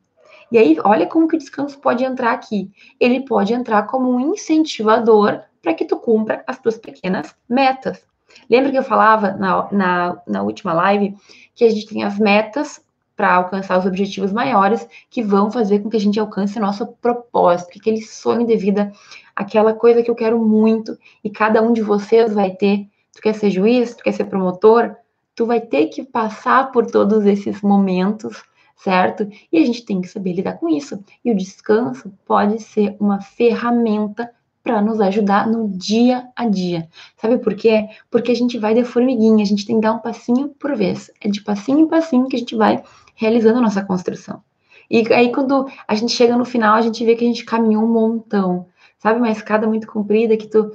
[0.51, 2.71] E aí, olha como que o descanso pode entrar aqui.
[2.99, 8.05] Ele pode entrar como um incentivador para que tu cumpra as tuas pequenas metas.
[8.49, 11.15] Lembra que eu falava na, na, na última live
[11.55, 12.85] que a gente tem as metas
[13.17, 17.79] para alcançar os objetivos maiores que vão fazer com que a gente alcance nosso propósito,
[17.79, 18.93] aquele sonho de vida,
[19.35, 22.87] aquela coisa que eu quero muito e cada um de vocês vai ter.
[23.15, 24.95] Tu quer ser juiz, tu quer ser promotor,
[25.35, 28.45] tu vai ter que passar por todos esses momentos,
[28.77, 29.27] certo?
[29.51, 31.03] E a gente tem que saber lidar com isso.
[31.25, 34.31] E o descanso pode ser uma ferramenta
[34.67, 36.89] para nos ajudar no dia a dia.
[37.17, 37.89] Sabe por quê?
[38.11, 41.09] Porque a gente vai de formiguinha, a gente tem que dar um passinho por vez.
[41.21, 42.83] É de passinho em passinho que a gente vai
[43.15, 44.43] realizando a nossa construção.
[44.91, 47.85] E aí, quando a gente chega no final, a gente vê que a gente caminhou
[47.85, 48.67] um montão.
[48.99, 50.73] Sabe, uma escada muito comprida que tu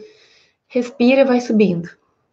[0.70, 1.90] respira e vai subindo.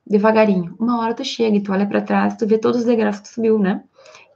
[0.07, 0.77] Devagarinho.
[0.79, 3.25] Uma hora tu chega e tu olha para trás, tu vê todos os degraus que
[3.25, 3.83] tu subiu, né?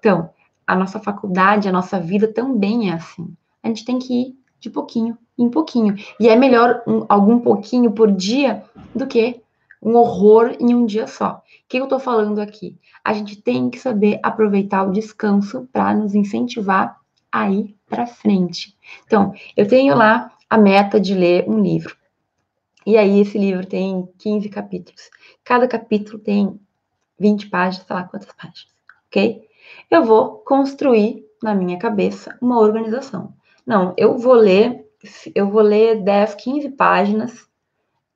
[0.00, 0.28] Então,
[0.66, 3.32] a nossa faculdade, a nossa vida também é assim.
[3.62, 5.94] A gente tem que ir de pouquinho em pouquinho.
[6.18, 8.62] E é melhor um, algum pouquinho por dia
[8.94, 9.40] do que
[9.82, 11.36] um horror em um dia só.
[11.36, 12.78] O que eu estou falando aqui?
[13.04, 18.76] A gente tem que saber aproveitar o descanso para nos incentivar a ir para frente.
[19.06, 21.96] Então, eu tenho lá a meta de ler um livro.
[22.86, 25.10] E aí, esse livro tem 15 capítulos.
[25.42, 26.60] Cada capítulo tem
[27.18, 28.66] 20 páginas, sei lá quantas páginas,
[29.06, 29.42] ok?
[29.90, 33.32] Eu vou construir na minha cabeça uma organização.
[33.66, 34.81] Não, eu vou ler,
[35.34, 37.46] eu vou ler 10, 15 páginas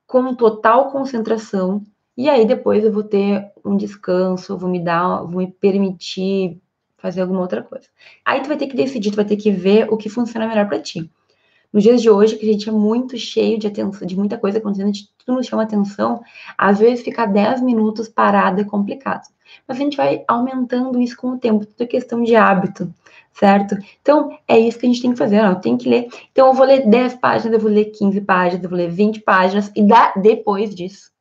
[0.05, 1.83] com total concentração,
[2.15, 6.59] e aí depois eu vou ter um descanso, vou me dar, vou me permitir
[6.97, 7.87] fazer alguma outra coisa.
[8.25, 10.67] Aí tu vai ter que decidir, tu vai ter que ver o que funciona melhor
[10.67, 11.09] para ti.
[11.71, 14.57] nos dias de hoje, que a gente é muito cheio de atenção, de muita coisa
[14.57, 16.21] acontecendo, de tudo nos chama atenção,
[16.57, 19.27] às vezes ficar 10 minutos parado é complicado.
[19.67, 22.91] Mas a gente vai aumentando isso com o tempo, tudo é questão de hábito,
[23.37, 23.77] certo?
[24.01, 26.07] Então, é isso que a gente tem que fazer, não, eu tenho que ler.
[26.31, 29.21] Então, eu vou ler 10 páginas, eu vou ler 15 páginas, eu vou ler 20
[29.21, 31.11] páginas, e dá, depois disso,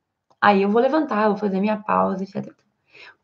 [0.41, 2.53] aí eu vou levantar, eu vou fazer minha pausa, etc.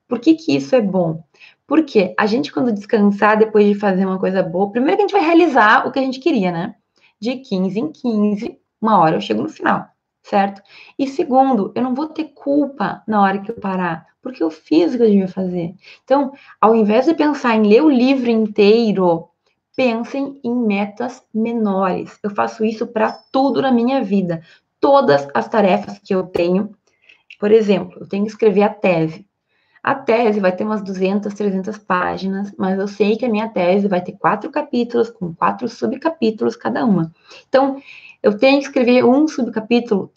[0.06, 1.24] Por que que isso é bom?
[1.66, 5.18] Porque a gente, quando descansar depois de fazer uma coisa boa, primeiro que a gente
[5.18, 6.74] vai realizar o que a gente queria, né?
[7.18, 9.86] De 15 em 15, uma hora eu chego no final,
[10.22, 10.60] certo?
[10.98, 14.94] E segundo, eu não vou ter culpa na hora que eu parar, porque eu fiz
[14.94, 15.74] o que eu devia fazer.
[16.04, 19.28] Então, ao invés de pensar em ler o livro inteiro,
[19.76, 22.18] pensem em metas menores.
[22.22, 24.42] Eu faço isso para tudo na minha vida.
[24.80, 26.70] Todas as tarefas que eu tenho,
[27.38, 29.26] por exemplo, eu tenho que escrever a tese.
[29.82, 33.88] A tese vai ter umas 200, 300 páginas, mas eu sei que a minha tese
[33.88, 37.12] vai ter quatro capítulos, com quatro subcapítulos cada uma.
[37.48, 37.82] Então,
[38.22, 40.12] eu tenho que escrever um subcapítulo.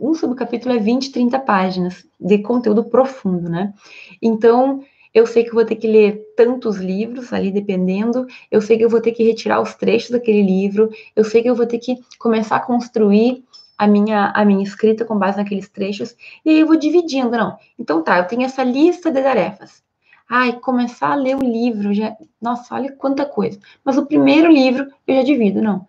[0.00, 3.72] Um subcapítulo é 20, 30 páginas de conteúdo profundo, né?
[4.20, 8.26] Então, eu sei que eu vou ter que ler tantos livros ali, dependendo.
[8.50, 10.90] Eu sei que eu vou ter que retirar os trechos daquele livro.
[11.14, 13.44] Eu sei que eu vou ter que começar a construir
[13.76, 17.56] a minha, a minha escrita com base naqueles trechos, e aí eu vou dividindo, não.
[17.78, 19.82] Então tá, eu tenho essa lista de tarefas.
[20.28, 23.58] Ai, começar a ler o livro, já, nossa, olha quanta coisa.
[23.84, 25.86] Mas o primeiro livro eu já divido, não.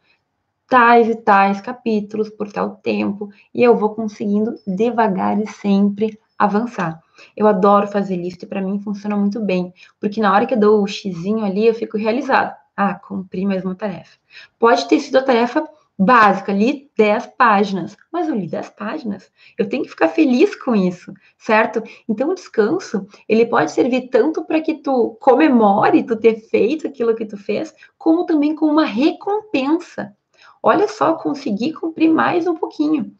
[0.67, 6.99] Tais e tais capítulos por tal tempo, e eu vou conseguindo devagar e sempre avançar.
[7.35, 10.59] Eu adoro fazer lista e para mim funciona muito bem, porque na hora que eu
[10.59, 12.55] dou o xizinho ali, eu fico realizado.
[12.75, 14.17] Ah, cumpri mais uma tarefa.
[14.59, 15.65] Pode ter sido a tarefa
[15.97, 19.31] básica, li 10 páginas, mas eu li 10 páginas.
[19.57, 21.81] Eu tenho que ficar feliz com isso, certo?
[22.07, 27.15] Então o descanso, ele pode servir tanto para que tu comemore tu ter feito aquilo
[27.15, 30.13] que tu fez, como também como uma recompensa.
[30.67, 33.15] Olha só, consegui cumprir mais um pouquinho,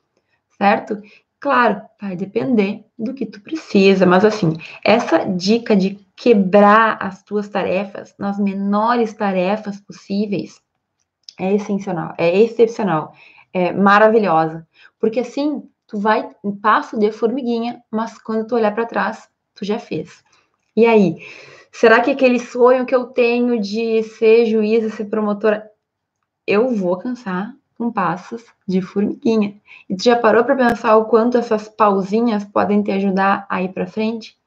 [0.57, 0.99] certo?
[1.39, 4.53] Claro, vai depender do que tu precisa, mas assim,
[4.83, 10.59] essa dica de quebrar as tuas tarefas nas menores tarefas possíveis,
[11.39, 13.13] é essencial, é excepcional,
[13.53, 14.67] é maravilhosa,
[14.99, 19.63] porque assim tu vai em passo de formiguinha, mas quando tu olhar para trás, tu
[19.63, 20.23] já fez.
[20.75, 21.17] E aí,
[21.71, 25.69] será que aquele sonho que eu tenho de ser juíza, ser promotora,
[26.47, 29.55] eu vou alcançar com passos de formiguinha?
[29.89, 33.69] E tu já parou para pensar o quanto essas pausinhas podem te ajudar a ir
[33.69, 34.37] para frente?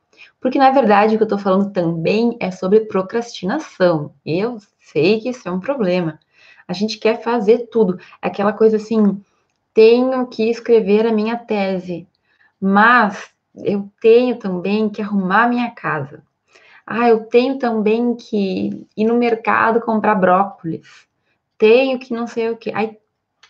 [0.41, 4.13] Porque na verdade o que eu estou falando também é sobre procrastinação.
[4.25, 6.19] Eu sei que isso é um problema.
[6.67, 7.99] A gente quer fazer tudo.
[8.21, 9.21] Aquela coisa assim,
[9.75, 12.07] tenho que escrever a minha tese,
[12.61, 16.23] mas eu tenho também que arrumar minha casa.
[16.87, 21.08] Ah, eu tenho também que ir no mercado comprar brócolis.
[21.59, 22.73] Tenho que não sei o que.
[22.73, 22.97] Aí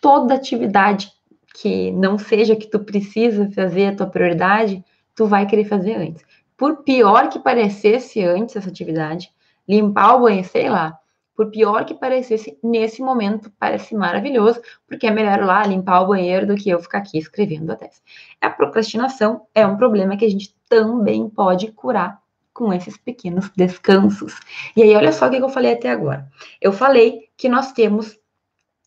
[0.00, 1.12] toda atividade
[1.54, 6.24] que não seja que tu precisa fazer a tua prioridade, tu vai querer fazer antes.
[6.56, 9.30] Por pior que parecesse antes essa atividade,
[9.68, 10.98] limpar o banheiro, sei lá,
[11.36, 16.46] por pior que parecesse, nesse momento parece maravilhoso, porque é melhor lá limpar o banheiro
[16.46, 18.00] do que eu ficar aqui escrevendo a tese.
[18.40, 22.20] A procrastinação é um problema que a gente também pode curar
[22.52, 24.34] com esses pequenos descansos.
[24.74, 26.28] E aí, olha só o que eu falei até agora.
[26.60, 28.18] Eu falei que nós temos,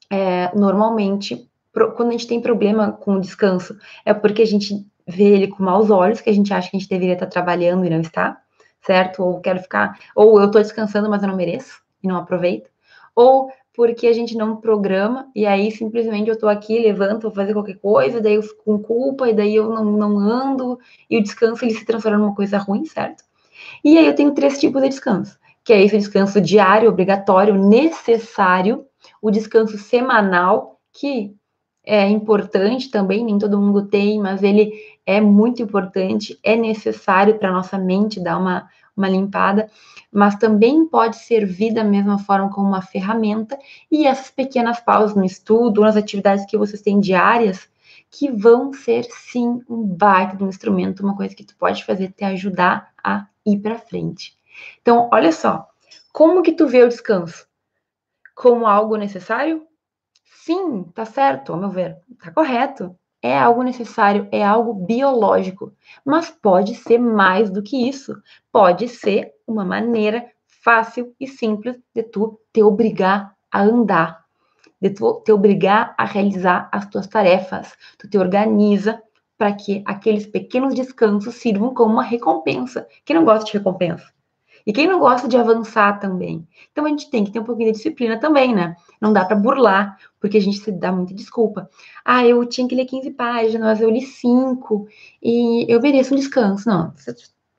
[0.09, 1.49] é, normalmente,
[1.95, 5.63] quando a gente tem problema com o descanso, é porque a gente vê ele com
[5.63, 8.37] maus olhos, que a gente acha que a gente deveria estar trabalhando e não está,
[8.85, 9.23] certo?
[9.23, 12.69] Ou quero ficar, ou eu estou descansando, mas eu não mereço e não aproveita,
[13.15, 17.53] ou porque a gente não programa e aí simplesmente eu tô aqui, levanto, vou fazer
[17.53, 20.77] qualquer coisa, daí eu fico com culpa e daí eu não, não ando
[21.09, 23.23] e o descanso ele se transforma numa coisa ruim, certo?
[23.81, 28.85] E aí eu tenho três tipos de descanso, que é esse descanso diário, obrigatório, necessário,
[29.21, 31.35] o descanso semanal, que
[31.83, 34.71] é importante também, nem todo mundo tem, mas ele
[35.05, 39.69] é muito importante, é necessário para nossa mente dar uma, uma limpada
[40.11, 43.57] mas também pode servir da mesma forma como uma ferramenta
[43.89, 47.69] e essas pequenas pausas no estudo, nas atividades que vocês têm diárias,
[48.09, 52.11] que vão ser sim um baita de um instrumento, uma coisa que tu pode fazer
[52.11, 54.35] te ajudar a ir para frente.
[54.81, 55.67] Então, olha só,
[56.11, 57.47] como que tu vê o descanso?
[58.35, 59.65] Como algo necessário?
[60.25, 65.71] Sim, tá certo, ao meu ver, tá correto é algo necessário, é algo biológico,
[66.03, 68.15] mas pode ser mais do que isso.
[68.51, 70.25] Pode ser uma maneira
[70.63, 74.25] fácil e simples de tu te obrigar a andar,
[74.81, 77.75] de tu te obrigar a realizar as tuas tarefas.
[77.99, 79.01] Tu te organiza
[79.37, 82.87] para que aqueles pequenos descansos sirvam como uma recompensa.
[83.05, 84.11] Quem não gosta de recompensa?
[84.65, 86.47] E quem não gosta de avançar também?
[86.71, 88.75] Então a gente tem que ter um pouquinho de disciplina também, né?
[88.99, 91.69] Não dá para burlar, porque a gente se dá muita desculpa.
[92.05, 94.87] Ah, eu tinha que ler 15 páginas, eu li 5
[95.21, 96.67] e eu mereço um descanso.
[96.67, 96.93] Não,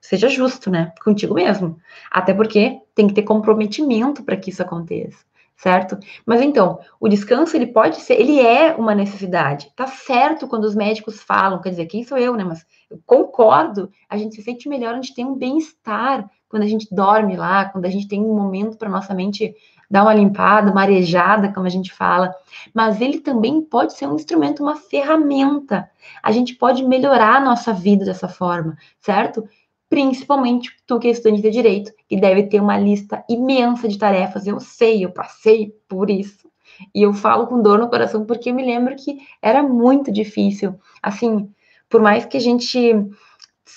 [0.00, 0.92] seja justo, né?
[1.04, 1.78] Contigo mesmo.
[2.10, 5.24] Até porque tem que ter comprometimento para que isso aconteça
[5.62, 5.96] certo?
[6.26, 9.70] Mas então, o descanso ele pode ser, ele é uma necessidade.
[9.76, 12.42] Tá certo quando os médicos falam, quer dizer, quem sou eu, né?
[12.42, 16.68] Mas eu concordo, a gente se sente melhor, a gente tem um bem-estar quando a
[16.68, 19.54] gente dorme lá, quando a gente tem um momento para nossa mente
[19.90, 22.34] dar uma limpada, uma arejada, como a gente fala.
[22.74, 25.90] Mas ele também pode ser um instrumento, uma ferramenta.
[26.22, 29.42] A gente pode melhorar a nossa vida dessa forma, certo?
[29.88, 34.46] principalmente tu que é estudante de direito, que deve ter uma lista imensa de tarefas.
[34.46, 36.50] Eu sei, eu passei por isso.
[36.94, 40.74] E eu falo com dor no coração porque eu me lembro que era muito difícil.
[41.02, 41.50] Assim,
[41.90, 43.06] por mais que a gente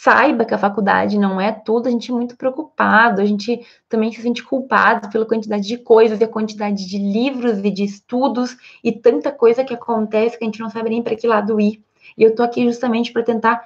[0.02, 4.12] saiba que a faculdade não é tudo, a gente é muito preocupado, a gente também
[4.12, 8.58] se sente culpado pela quantidade de coisas e a quantidade de livros e de estudos
[8.84, 11.84] e tanta coisa que acontece que a gente não sabe nem para que lado ir.
[12.18, 13.66] E eu tô aqui justamente para tentar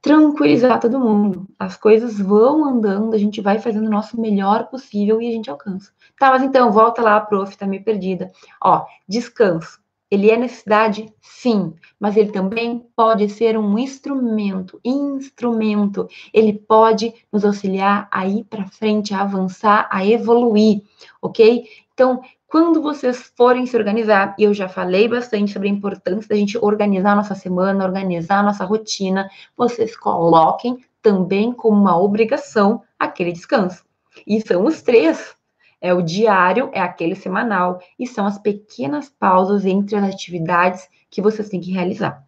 [0.00, 1.46] tranquilizar todo mundo.
[1.58, 5.50] As coisas vão andando, a gente vai fazendo o nosso melhor possível e a gente
[5.50, 5.90] alcança.
[6.18, 8.30] Tá, mas então, volta lá, prof, tá meio perdida.
[8.62, 9.80] Ó, descanso.
[10.10, 11.12] Ele é necessidade?
[11.20, 16.08] Sim, mas ele também pode ser um instrumento, instrumento.
[16.32, 20.82] Ele pode nos auxiliar a ir para frente, a avançar, a evoluir,
[21.20, 21.64] ok?
[21.92, 26.36] Então, quando vocês forem se organizar, e eu já falei bastante sobre a importância da
[26.36, 32.82] gente organizar a nossa semana, organizar a nossa rotina, vocês coloquem também como uma obrigação
[32.98, 33.84] aquele descanso.
[34.26, 35.35] E são os três.
[35.80, 41.22] É o diário, é aquele semanal, e são as pequenas pausas entre as atividades que
[41.22, 42.24] vocês têm que realizar.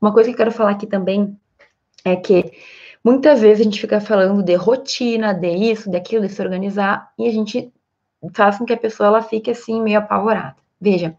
[0.00, 1.38] Uma coisa que eu quero falar aqui também
[2.04, 2.52] é que
[3.02, 7.12] muitas vezes a gente fica falando de rotina, de isso, de aquilo, de se organizar,
[7.18, 7.72] e a gente
[8.32, 10.56] faz com que a pessoa ela fique assim meio apavorada.
[10.80, 11.16] Veja,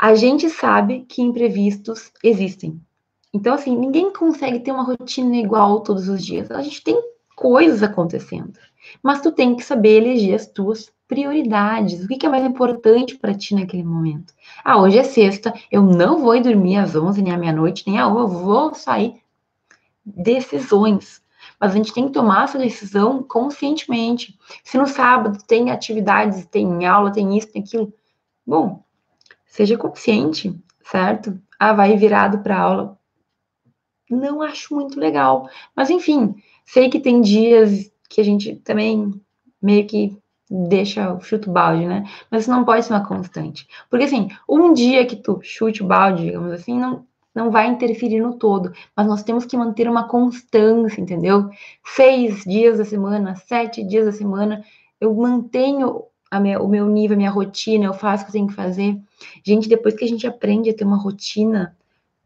[0.00, 2.80] a gente sabe que imprevistos existem.
[3.32, 6.50] Então, assim, ninguém consegue ter uma rotina igual todos os dias.
[6.50, 6.98] A gente tem
[7.38, 8.58] coisas acontecendo.
[9.00, 12.04] Mas tu tem que saber eleger as tuas prioridades.
[12.04, 14.34] O que é mais importante para ti naquele momento?
[14.64, 18.08] Ah, hoje é sexta, eu não vou dormir às 11 nem à meia-noite, nem à
[18.08, 19.14] uma, eu vou sair.
[20.04, 21.22] Decisões
[21.60, 24.38] mas a gente tem que tomar essa decisão conscientemente.
[24.62, 27.92] Se no sábado tem atividades, tem aula, tem isso, tem aquilo,
[28.46, 28.84] bom,
[29.44, 31.36] seja consciente, certo?
[31.58, 32.98] Ah, vai virado para aula.
[34.08, 35.48] Não acho muito legal.
[35.74, 36.36] Mas enfim,
[36.68, 39.12] sei que tem dias que a gente também
[39.60, 40.16] meio que
[40.50, 42.04] deixa o chuto balde, né?
[42.30, 43.66] Mas isso não pode ser uma constante.
[43.90, 48.20] Porque assim, um dia que tu chute o balde, digamos assim, não, não vai interferir
[48.20, 51.48] no todo, mas nós temos que manter uma constância, entendeu?
[51.84, 54.62] Seis dias da semana, sete dias da semana,
[55.00, 56.02] eu mantenho
[56.38, 58.98] minha, o meu nível, a minha rotina, eu faço o que eu tenho que fazer.
[59.42, 61.74] Gente, depois que a gente aprende a ter uma rotina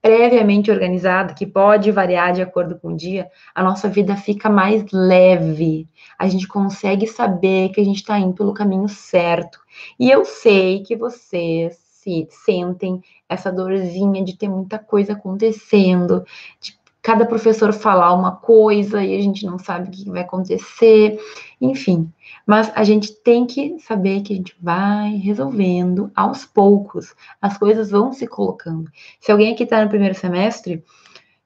[0.02, 4.84] previamente organizada, que pode variar de acordo com o dia, a nossa vida fica mais
[4.92, 5.88] leve.
[6.18, 9.60] A gente consegue saber que a gente está indo pelo caminho certo.
[9.98, 16.24] E eu sei que vocês se sentem essa dorzinha de ter muita coisa acontecendo,
[16.60, 21.18] de cada professor falar uma coisa e a gente não sabe o que vai acontecer,
[21.60, 22.10] enfim.
[22.46, 27.90] Mas a gente tem que saber que a gente vai resolvendo aos poucos, as coisas
[27.90, 28.88] vão se colocando.
[29.20, 30.84] Se alguém aqui está no primeiro semestre,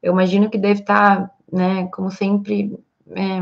[0.03, 2.79] eu imagino que deve estar, tá, né, como sempre,
[3.13, 3.39] é,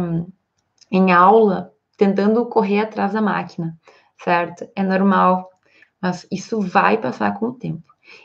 [0.91, 3.77] em aula, tentando correr atrás da máquina,
[4.23, 4.69] certo?
[4.77, 5.51] É normal,
[6.01, 7.83] mas isso vai passar com o tempo.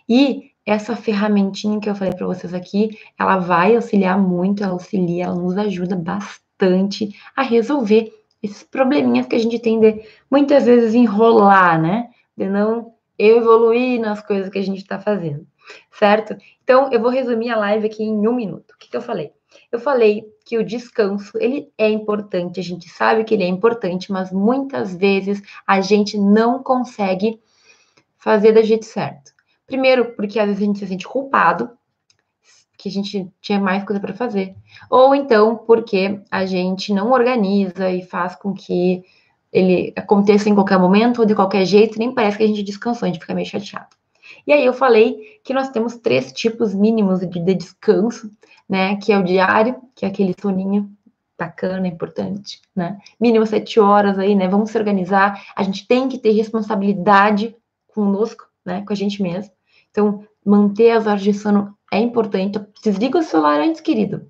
[0.07, 5.25] E essa ferramentinha que eu falei para vocês aqui, ela vai auxiliar muito, ela auxilia,
[5.25, 10.93] ela nos ajuda bastante a resolver esses probleminhas que a gente tem de muitas vezes
[10.93, 12.09] enrolar, né?
[12.37, 15.45] De não evoluir nas coisas que a gente está fazendo,
[15.91, 16.37] certo?
[16.63, 18.71] Então, eu vou resumir a live aqui em um minuto.
[18.71, 19.31] O que, que eu falei?
[19.71, 24.11] Eu falei que o descanso, ele é importante, a gente sabe que ele é importante,
[24.11, 27.39] mas muitas vezes a gente não consegue
[28.19, 29.38] fazer da jeito certo.
[29.69, 31.69] Primeiro, porque às vezes a gente se sente culpado,
[32.77, 34.55] que a gente tinha mais coisa para fazer.
[34.89, 39.03] Ou então, porque a gente não organiza e faz com que
[39.51, 43.05] ele aconteça em qualquer momento ou de qualquer jeito, nem parece que a gente descansou,
[43.05, 43.95] a gente fica meio chateado.
[44.47, 48.31] E aí eu falei que nós temos três tipos mínimos de, de descanso,
[48.67, 48.95] né?
[48.95, 50.89] Que é o diário, que é aquele soninho
[51.37, 52.97] bacana, importante, né?
[53.19, 54.47] Mínimo sete horas aí, né?
[54.47, 55.43] Vamos se organizar.
[55.55, 57.55] A gente tem que ter responsabilidade
[57.87, 58.83] conosco, né?
[58.85, 59.51] Com a gente mesmo.
[59.91, 62.59] Então, manter as horas de sono é importante.
[62.83, 64.27] Desliga o celular antes, querido.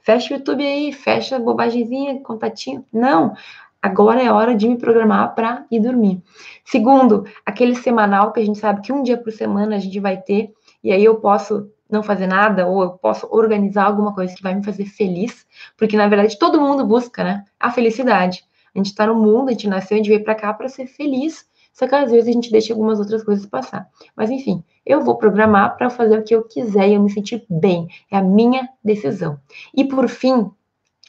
[0.00, 2.84] fecha o YouTube aí, fecha a bobagemzinha, contatinho.
[2.92, 3.34] Não,
[3.82, 6.22] agora é hora de me programar para ir dormir.
[6.64, 10.16] Segundo, aquele semanal que a gente sabe que um dia por semana a gente vai
[10.20, 10.52] ter,
[10.82, 14.54] e aí eu posso não fazer nada, ou eu posso organizar alguma coisa que vai
[14.54, 15.46] me fazer feliz,
[15.76, 17.44] porque na verdade todo mundo busca, né?
[17.58, 18.44] A felicidade.
[18.74, 20.86] A gente está no mundo, a gente nasceu, a gente veio para cá para ser
[20.86, 23.88] feliz, só que às vezes a gente deixa algumas outras coisas passar.
[24.16, 27.44] Mas enfim, eu vou programar para fazer o que eu quiser e eu me sentir
[27.50, 27.88] bem.
[28.08, 29.40] É a minha decisão.
[29.74, 30.48] E por fim,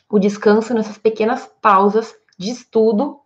[0.09, 3.19] o descanso nessas pequenas pausas de estudo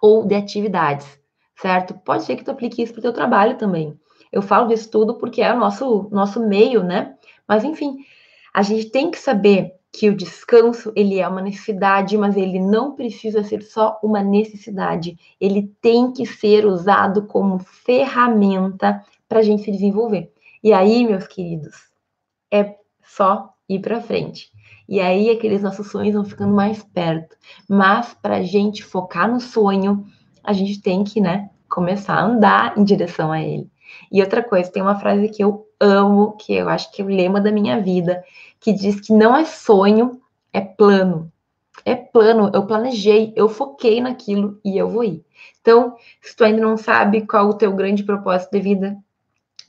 [0.00, 1.06] ou de atividades,
[1.56, 1.94] certo?
[1.94, 3.98] Pode ser que tu aplique isso para o teu trabalho também.
[4.32, 7.16] Eu falo de estudo porque é o nosso, nosso meio, né?
[7.46, 7.98] Mas enfim,
[8.54, 12.94] a gente tem que saber que o descanso ele é uma necessidade, mas ele não
[12.94, 15.16] precisa ser só uma necessidade.
[15.40, 20.30] Ele tem que ser usado como ferramenta para a gente se desenvolver.
[20.62, 21.74] E aí, meus queridos,
[22.52, 24.50] é só ir para frente.
[24.86, 27.34] E aí aqueles nossos sonhos vão ficando mais perto.
[27.66, 30.04] Mas para a gente focar no sonho,
[30.44, 33.70] a gente tem que, né, começar a andar em direção a ele.
[34.12, 37.08] E outra coisa, tem uma frase que eu amo, que eu acho que é o
[37.08, 38.24] lema da minha vida,
[38.60, 40.20] que diz que não é sonho,
[40.52, 41.30] é plano.
[41.84, 45.24] É plano, eu planejei, eu foquei naquilo e eu vou ir.
[45.60, 48.96] Então, se tu ainda não sabe qual o teu grande propósito de vida,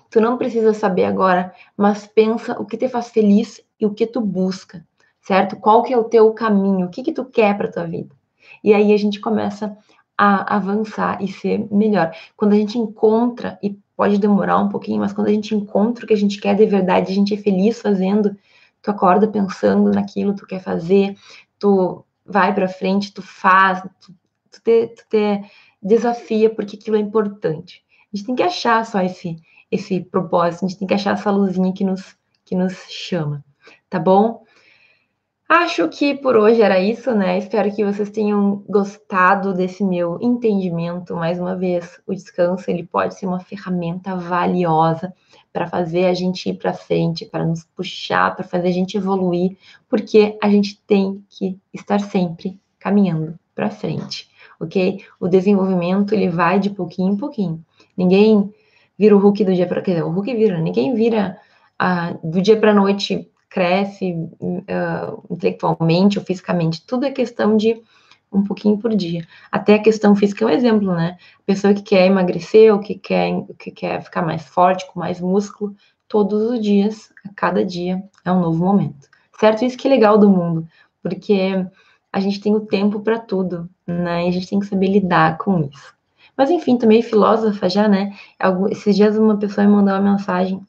[0.09, 4.07] tu não precisa saber agora, mas pensa o que te faz feliz e o que
[4.07, 4.85] tu busca,
[5.21, 5.57] certo?
[5.57, 8.15] Qual que é o teu caminho, o que que tu quer para tua vida?
[8.63, 9.77] E aí a gente começa
[10.17, 12.11] a avançar e ser melhor.
[12.35, 16.07] Quando a gente encontra e pode demorar um pouquinho, mas quando a gente encontra o
[16.07, 18.37] que a gente quer de verdade, a gente é feliz fazendo,
[18.79, 21.17] tu acorda pensando naquilo tu quer fazer,
[21.57, 24.13] tu vai para frente, tu faz, tu,
[24.51, 25.41] tu, te, tu te
[25.81, 27.83] desafia porque aquilo é importante.
[28.13, 29.35] A gente tem que achar só esse
[29.69, 33.43] esse propósito, a gente tem que achar essa luzinha que nos que nos chama,
[33.89, 34.43] tá bom?
[35.49, 37.37] Acho que por hoje era isso, né?
[37.37, 41.15] Espero que vocês tenham gostado desse meu entendimento.
[41.15, 45.13] Mais uma vez, o descanso ele pode ser uma ferramenta valiosa
[45.53, 49.55] para fazer a gente ir para frente, para nos puxar, para fazer a gente evoluir,
[49.87, 54.29] porque a gente tem que estar sempre caminhando para frente,
[54.59, 55.01] ok?
[55.17, 57.63] O desenvolvimento ele vai de pouquinho em pouquinho.
[57.95, 58.53] Ninguém
[58.99, 61.37] vira o Hulk do dia para, quer dizer, o Hulk vira, ninguém vira
[61.79, 66.85] ah, do dia para noite cresce uh, intelectualmente ou fisicamente.
[66.85, 67.81] Tudo é questão de
[68.31, 69.25] um pouquinho por dia.
[69.51, 71.17] Até a questão física é um exemplo, né?
[71.39, 75.19] A pessoa que quer emagrecer ou que quer, que quer ficar mais forte, com mais
[75.19, 75.75] músculo,
[76.07, 79.07] todos os dias, a cada dia, é um novo momento.
[79.39, 79.63] Certo?
[79.63, 80.67] Isso que é legal do mundo,
[81.01, 81.65] porque
[82.11, 84.25] a gente tem o tempo para tudo, né?
[84.25, 85.95] E a gente tem que saber lidar com isso.
[86.35, 88.13] Mas enfim, também filósofa já, né?
[88.69, 90.61] Esses dias uma pessoa me mandou uma mensagem.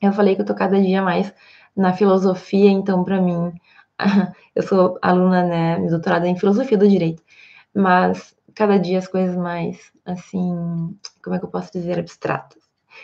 [0.00, 1.32] Eu falei que eu tô cada dia mais
[1.76, 3.52] na filosofia, então, para mim,
[4.54, 7.22] eu sou aluna, né, doutorada em filosofia do direito,
[7.74, 12.62] mas cada dia as coisas mais, assim, como é que eu posso dizer, abstratas,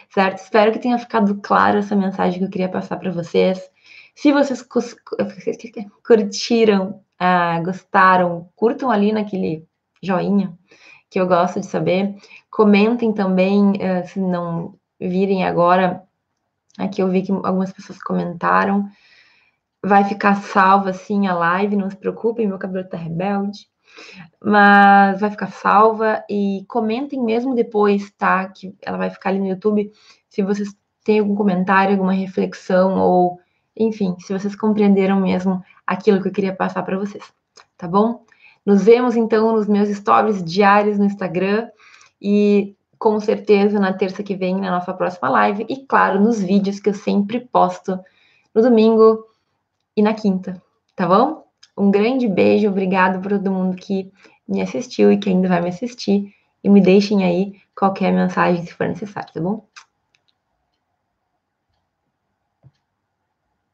[0.08, 0.38] certo?
[0.38, 3.60] Espero que tenha ficado clara essa mensagem que eu queria passar para vocês.
[4.14, 4.64] Se vocês
[6.02, 9.66] curtiram, ah, gostaram, curtam ali naquele
[10.02, 10.58] joinha,
[11.12, 12.16] que eu gosto de saber.
[12.50, 16.02] Comentem também, uh, se não virem agora,
[16.78, 18.88] Aqui eu vi que algumas pessoas comentaram.
[19.84, 23.68] Vai ficar salva assim a live, não se preocupem, meu cabelo tá rebelde.
[24.42, 28.48] Mas vai ficar salva e comentem mesmo depois, tá?
[28.48, 29.90] Que ela vai ficar ali no YouTube.
[30.28, 33.40] Se vocês têm algum comentário, alguma reflexão ou,
[33.76, 37.32] enfim, se vocês compreenderam mesmo aquilo que eu queria passar para vocês,
[37.76, 38.24] tá bom?
[38.64, 41.68] Nos vemos então nos meus stories diários no Instagram
[42.20, 46.78] e com certeza na terça que vem, na nossa próxima live, e claro, nos vídeos
[46.78, 47.98] que eu sempre posto
[48.54, 49.26] no domingo
[49.96, 50.62] e na quinta,
[50.94, 51.42] tá bom?
[51.76, 54.12] Um grande beijo, obrigado por todo mundo que
[54.48, 56.32] me assistiu e que ainda vai me assistir,
[56.62, 59.66] e me deixem aí qualquer mensagem se for necessário, tá bom?